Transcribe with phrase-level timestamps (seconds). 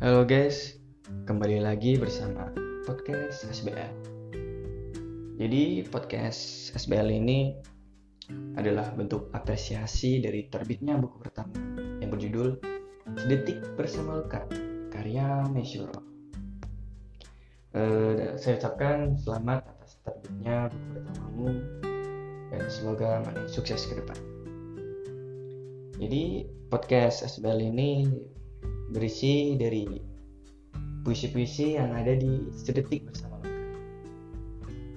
[0.00, 0.80] Halo guys,
[1.28, 2.48] kembali lagi bersama
[2.88, 3.92] podcast SBL.
[5.36, 7.52] Jadi podcast SBL ini
[8.56, 11.52] adalah bentuk apresiasi dari terbitnya buku pertama
[12.00, 12.56] yang berjudul
[13.12, 14.48] Sedetik Bersama Luka
[14.88, 16.00] karya Mesyuro.
[17.76, 21.48] Uh, saya ucapkan selamat atas terbitnya buku pertamamu
[22.48, 24.16] dan semoga makin sukses ke depan.
[26.00, 28.08] Jadi podcast SBL ini
[28.90, 29.86] berisi dari
[31.06, 33.62] puisi-puisi yang ada di Sedetik Bersama Luka.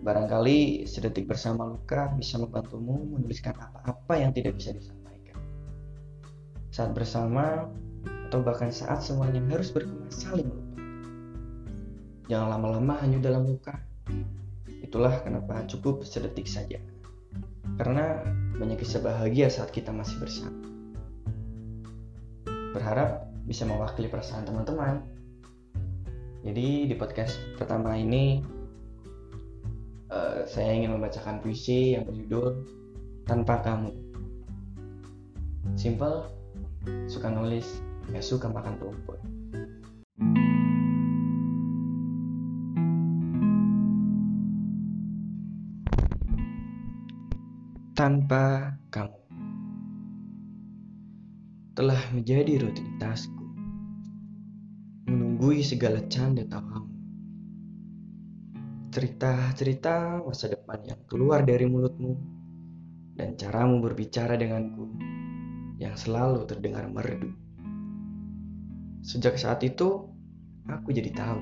[0.00, 5.36] Barangkali Sedetik Bersama Luka bisa membantumu menuliskan apa-apa yang tidak bisa disampaikan.
[6.70, 7.66] Saat bersama,
[8.30, 10.78] atau bahkan saat semuanya harus berkemas saling lupa.
[12.30, 13.74] Jangan lama-lama hanya dalam luka.
[14.86, 16.78] Itulah kenapa cukup sedetik saja.
[17.74, 18.22] Karena
[18.54, 20.62] banyak kisah bahagia saat kita masih bersama.
[22.70, 25.04] Berharap bisa mewakili perasaan teman-teman.
[26.40, 28.40] Jadi di podcast pertama ini
[30.08, 32.64] uh, saya ingin membacakan puisi yang berjudul
[33.28, 33.92] Tanpa Kamu.
[35.76, 36.26] Simple,
[37.06, 39.20] suka nulis, gak suka makan rumput.
[47.92, 49.19] Tanpa kamu
[51.80, 53.40] telah menjadi rutinitasku
[55.08, 56.92] menunggui segala canda tawamu.
[58.92, 62.20] Cerita-cerita masa depan yang keluar dari mulutmu
[63.16, 64.92] dan caramu berbicara denganku
[65.80, 67.32] yang selalu terdengar merdu.
[69.00, 70.04] Sejak saat itu,
[70.68, 71.40] aku jadi tahu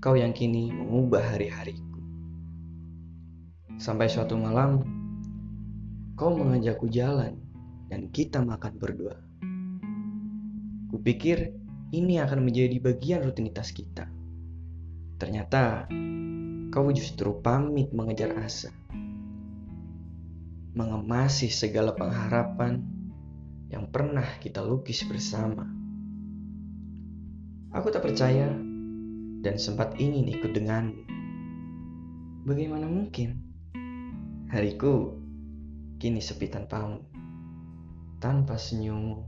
[0.00, 2.00] kau yang kini mengubah hari-hariku.
[3.76, 4.80] Sampai suatu malam,
[6.16, 7.49] kau mengajakku jalan
[7.90, 9.18] dan kita makan berdua.
[10.94, 11.50] Kupikir
[11.90, 14.06] ini akan menjadi bagian rutinitas kita.
[15.18, 15.90] Ternyata
[16.70, 18.70] kau justru pamit mengejar asa,
[20.72, 22.78] mengemasi segala pengharapan
[23.74, 25.66] yang pernah kita lukis bersama.
[27.74, 28.50] Aku tak percaya
[29.42, 31.06] dan sempat ingin ikut denganmu.
[32.46, 33.38] Bagaimana mungkin?
[34.50, 35.14] Hariku
[36.02, 36.98] kini sepi tanpamu,
[38.20, 39.24] tanpa senyummu,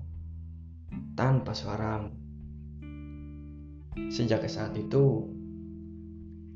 [1.16, 2.12] tanpa suaramu.
[4.12, 5.32] Sejak saat itu,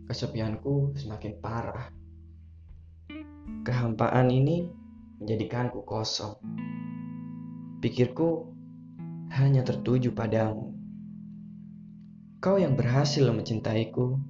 [0.04, 1.88] kesepianku semakin parah.
[3.64, 4.68] Kehampaan ini
[5.16, 6.36] menjadikanku kosong.
[7.80, 8.52] Pikirku
[9.32, 10.76] hanya tertuju padamu.
[12.44, 14.20] Kau yang berhasil mencintaiku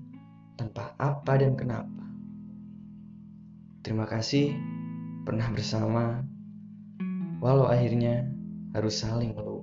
[0.54, 2.06] tanpa apa dan kenapa.
[3.82, 4.54] Terima kasih
[5.26, 6.22] pernah bersama,
[7.40, 8.28] walau akhirnya
[8.76, 9.55] harus saling melupa.